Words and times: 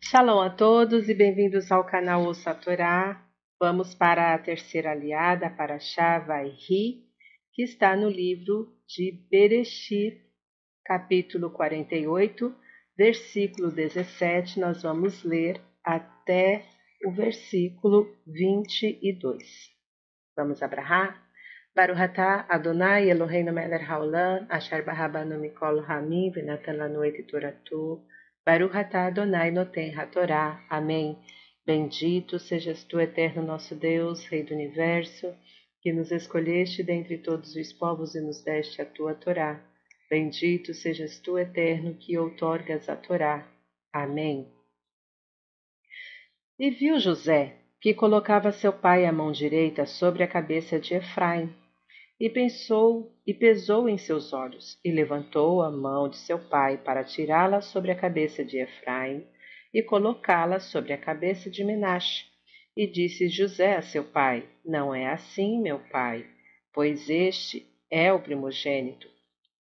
Shalom 0.00 0.40
a 0.40 0.50
todos 0.50 1.08
e 1.08 1.14
bem-vindos 1.14 1.72
ao 1.72 1.82
canal 1.82 2.24
Ouça 2.26 2.54
Torá. 2.54 3.20
Vamos 3.58 3.94
para 3.94 4.34
a 4.34 4.38
terceira 4.38 4.92
aliada, 4.92 5.50
para 5.50 5.78
Ri, 5.78 7.02
que 7.52 7.62
está 7.62 7.96
no 7.96 8.08
livro 8.08 8.72
de 8.86 9.26
Bereshit, 9.30 10.20
capítulo 10.84 11.50
48, 11.50 12.54
versículo 12.96 13.72
17. 13.72 14.60
Nós 14.60 14.82
vamos 14.82 15.24
ler 15.24 15.60
até 15.82 16.64
o 17.04 17.10
versículo 17.10 18.14
22. 18.26 19.42
Vamos 20.36 20.62
abrahar? 20.62 21.26
Baruhatá 21.74 22.46
Adonai 22.48 23.10
Eloheinu 23.10 23.52
Meler 23.52 23.90
Haolam, 23.90 24.46
Asher 24.50 24.84
Barabanu 24.84 25.38
Mikol 25.38 25.80
Hamim, 25.80 26.30
Venatan 26.30 26.76
Lanu 26.76 27.00
Toratu, 27.26 28.04
Baruhatá 28.46 29.08
Adonai 29.08 29.50
Noten 29.50 29.92
Hatorá. 29.98 30.64
Amém. 30.70 31.18
Bendito 31.66 32.38
sejas 32.38 32.84
tu, 32.84 33.00
eterno 33.00 33.42
nosso 33.42 33.74
Deus, 33.74 34.24
Rei 34.26 34.44
do 34.44 34.54
Universo, 34.54 35.34
que 35.82 35.92
nos 35.92 36.12
escolheste 36.12 36.84
dentre 36.84 37.18
todos 37.18 37.56
os 37.56 37.72
povos 37.72 38.14
e 38.14 38.20
nos 38.20 38.44
deste 38.44 38.80
a 38.80 38.86
tua 38.86 39.16
Torá. 39.16 39.60
Bendito 40.08 40.72
sejas 40.72 41.18
tu, 41.18 41.36
eterno, 41.36 41.94
que 41.94 42.16
outorgas 42.16 42.88
a 42.88 42.94
Torá. 42.94 43.44
Amém. 43.92 44.46
E 46.56 46.70
viu 46.70 47.00
José 47.00 47.56
que 47.80 47.92
colocava 47.92 48.52
seu 48.52 48.72
pai 48.72 49.06
a 49.06 49.12
mão 49.12 49.32
direita 49.32 49.86
sobre 49.86 50.22
a 50.22 50.28
cabeça 50.28 50.78
de 50.78 50.94
Efraim, 50.94 51.52
e 52.18 52.30
pensou 52.30 53.14
e 53.26 53.34
pesou 53.34 53.88
em 53.88 53.98
seus 53.98 54.32
olhos, 54.32 54.78
e 54.82 54.90
levantou 54.90 55.60
a 55.62 55.70
mão 55.70 56.08
de 56.08 56.16
seu 56.16 56.38
pai 56.38 56.78
para 56.78 57.04
tirá-la 57.04 57.60
sobre 57.60 57.90
a 57.90 57.94
cabeça 57.94 58.42
de 58.42 58.58
Efraim 58.58 59.26
e 59.72 59.82
colocá-la 59.82 60.58
sobre 60.58 60.94
a 60.94 60.98
cabeça 60.98 61.50
de 61.50 61.62
Menache. 61.62 62.24
E 62.74 62.86
disse 62.86 63.28
José 63.28 63.76
a 63.76 63.82
seu 63.82 64.04
pai: 64.04 64.48
Não 64.64 64.94
é 64.94 65.08
assim, 65.08 65.60
meu 65.60 65.78
pai, 65.90 66.26
pois 66.72 67.10
este 67.10 67.66
é 67.90 68.12
o 68.12 68.20
primogênito. 68.20 69.08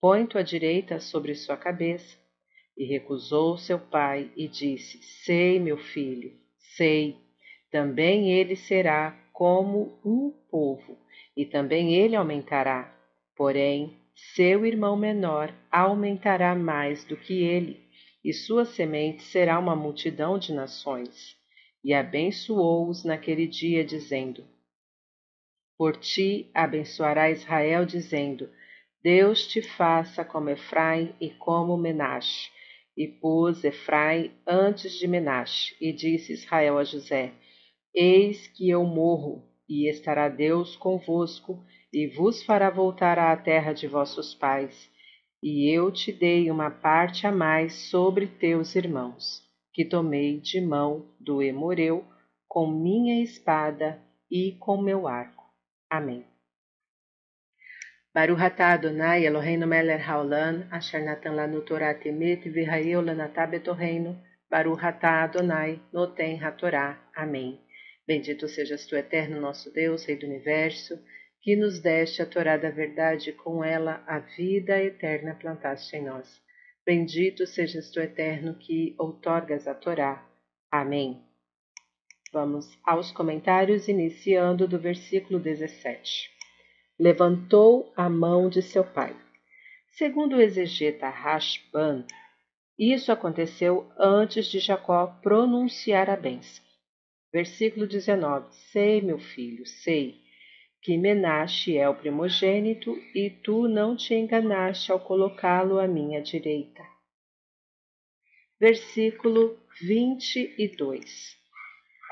Põe 0.00 0.26
tua 0.26 0.42
direita 0.42 0.98
sobre 0.98 1.34
sua 1.34 1.56
cabeça. 1.56 2.18
E 2.76 2.84
recusou 2.84 3.58
seu 3.58 3.78
pai 3.78 4.30
e 4.36 4.48
disse: 4.48 5.02
Sei, 5.24 5.60
meu 5.60 5.76
filho, 5.76 6.32
sei. 6.76 7.16
Também 7.70 8.32
ele 8.32 8.56
será 8.56 9.16
como 9.32 10.00
um 10.04 10.32
povo 10.50 10.99
e 11.36 11.44
também 11.44 11.94
ele 11.94 12.16
aumentará. 12.16 12.94
Porém, 13.36 13.96
seu 14.34 14.66
irmão 14.66 14.96
menor 14.96 15.54
aumentará 15.70 16.54
mais 16.54 17.04
do 17.04 17.16
que 17.16 17.42
ele, 17.42 17.80
e 18.24 18.32
sua 18.32 18.64
semente 18.64 19.22
será 19.22 19.58
uma 19.58 19.74
multidão 19.74 20.38
de 20.38 20.52
nações. 20.52 21.36
E 21.82 21.94
abençoou-os 21.94 23.04
naquele 23.04 23.46
dia, 23.46 23.82
dizendo: 23.82 24.44
Por 25.78 25.96
ti 25.96 26.50
abençoará 26.52 27.30
Israel, 27.30 27.86
dizendo: 27.86 28.50
Deus 29.02 29.46
te 29.46 29.62
faça 29.62 30.22
como 30.22 30.50
Efraim 30.50 31.14
e 31.18 31.30
como 31.30 31.76
Menache. 31.76 32.50
E 32.94 33.08
pôs 33.08 33.64
Efraim 33.64 34.30
antes 34.46 34.92
de 34.92 35.08
Menache, 35.08 35.74
e 35.80 35.90
disse 35.92 36.34
Israel 36.34 36.76
a 36.76 36.84
José: 36.84 37.32
Eis 37.94 38.46
que 38.48 38.68
eu 38.68 38.84
morro, 38.84 39.42
e 39.70 39.88
estará 39.88 40.28
Deus 40.28 40.74
convosco, 40.74 41.64
e 41.92 42.08
vos 42.08 42.42
fará 42.42 42.68
voltar 42.68 43.20
à 43.20 43.36
terra 43.36 43.72
de 43.72 43.86
vossos 43.86 44.34
pais. 44.34 44.90
E 45.40 45.72
eu 45.72 45.92
te 45.92 46.12
dei 46.12 46.50
uma 46.50 46.70
parte 46.70 47.24
a 47.26 47.32
mais 47.32 47.72
sobre 47.88 48.26
teus 48.26 48.74
irmãos, 48.74 49.42
que 49.72 49.84
tomei 49.84 50.40
de 50.40 50.60
mão 50.60 51.06
do 51.20 51.40
Emoreu, 51.40 52.04
com 52.48 52.66
minha 52.66 53.22
espada 53.22 54.02
e 54.28 54.56
com 54.58 54.76
meu 54.82 55.06
arco. 55.06 55.44
Amém. 55.88 56.24
Baruch 58.12 58.42
atah 58.42 58.72
Adonai 58.72 59.24
Eloheinu 59.24 59.68
melech 59.68 60.02
haolam, 60.02 60.66
asher 60.72 61.00
natan 61.04 61.36
lanu 61.36 61.60
Torah 61.60 61.94
temet 61.94 62.42
v'hayeu 62.50 63.00
lanatah 63.00 63.46
betorreino, 63.46 64.18
Baruch 64.50 64.84
atah 64.84 65.22
Adonai 65.22 65.80
noten 65.92 66.36
hatorá. 66.42 66.98
Amém. 67.14 67.60
Bendito 68.10 68.48
sejas 68.48 68.86
tu, 68.86 68.96
eterno 68.96 69.40
nosso 69.40 69.72
Deus, 69.72 70.04
Rei 70.04 70.16
do 70.16 70.26
Universo, 70.26 70.98
que 71.40 71.54
nos 71.54 71.78
deste 71.78 72.20
a 72.20 72.26
Torá 72.26 72.56
da 72.56 72.68
verdade 72.68 73.30
e 73.30 73.32
com 73.32 73.62
ela 73.62 74.02
a 74.04 74.18
vida 74.18 74.82
eterna 74.82 75.36
plantaste 75.36 75.94
em 75.94 76.06
nós. 76.06 76.42
Bendito 76.84 77.46
sejas 77.46 77.88
tu, 77.88 78.00
eterno, 78.00 78.56
que 78.56 78.96
outorgas 78.98 79.68
a 79.68 79.74
Torá. 79.74 80.28
Amém. 80.68 81.22
Vamos 82.32 82.76
aos 82.82 83.12
comentários, 83.12 83.86
iniciando 83.86 84.66
do 84.66 84.76
versículo 84.76 85.38
17. 85.38 86.32
Levantou 86.98 87.92
a 87.96 88.10
mão 88.10 88.48
de 88.48 88.60
seu 88.60 88.82
pai. 88.82 89.14
Segundo 89.92 90.34
o 90.34 90.40
exegeta 90.40 91.08
Rashban, 91.08 92.04
isso 92.76 93.12
aconteceu 93.12 93.88
antes 93.96 94.46
de 94.46 94.58
Jacó 94.58 95.06
pronunciar 95.22 96.10
a 96.10 96.16
bênção. 96.16 96.69
Versículo 97.32 97.86
19: 97.86 98.52
Sei, 98.72 99.00
meu 99.00 99.18
filho, 99.18 99.66
sei 99.66 100.20
que 100.82 100.96
Menache 100.96 101.76
é 101.76 101.88
o 101.88 101.94
primogênito 101.94 102.96
e 103.14 103.28
tu 103.28 103.68
não 103.68 103.94
te 103.94 104.14
enganaste 104.14 104.90
ao 104.90 104.98
colocá-lo 104.98 105.78
à 105.78 105.86
minha 105.86 106.22
direita. 106.22 106.82
Versículo 108.58 109.58
22: 109.80 111.36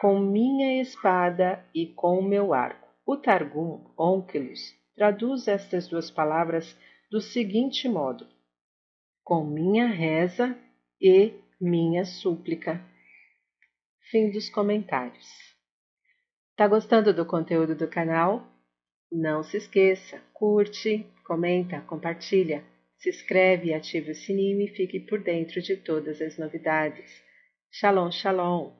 Com 0.00 0.20
minha 0.20 0.80
espada 0.80 1.64
e 1.74 1.86
com 1.86 2.22
meu 2.22 2.52
arco. 2.52 2.88
O 3.06 3.16
Targum 3.16 3.90
Onkelos 3.98 4.74
traduz 4.94 5.48
estas 5.48 5.88
duas 5.88 6.10
palavras 6.10 6.76
do 7.10 7.20
seguinte 7.20 7.88
modo: 7.88 8.26
com 9.24 9.44
minha 9.44 9.86
reza 9.86 10.56
e 11.00 11.34
minha 11.60 12.04
súplica. 12.04 12.84
Fim 14.10 14.30
dos 14.30 14.48
comentários. 14.48 15.26
Tá 16.56 16.66
gostando 16.66 17.12
do 17.12 17.26
conteúdo 17.26 17.74
do 17.74 17.86
canal? 17.86 18.42
Não 19.12 19.42
se 19.42 19.58
esqueça, 19.58 20.18
curte, 20.32 21.06
comenta, 21.26 21.82
compartilha, 21.82 22.64
se 22.96 23.10
inscreve, 23.10 23.74
ative 23.74 24.12
o 24.12 24.14
sininho 24.14 24.62
e 24.62 24.68
fique 24.68 24.98
por 24.98 25.22
dentro 25.22 25.60
de 25.60 25.76
todas 25.76 26.22
as 26.22 26.38
novidades. 26.38 27.22
Shalom, 27.70 28.10
shalom! 28.10 28.72